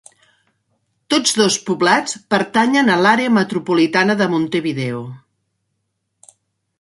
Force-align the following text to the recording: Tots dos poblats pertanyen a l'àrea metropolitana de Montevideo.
Tots 1.13 1.33
dos 1.41 1.57
poblats 1.67 2.15
pertanyen 2.35 2.89
a 2.93 2.97
l'àrea 3.03 3.33
metropolitana 3.35 4.15
de 4.23 4.29
Montevideo. 4.35 5.03